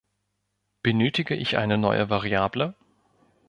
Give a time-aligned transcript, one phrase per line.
[0.81, 2.73] Benötige ich eine neue Variable?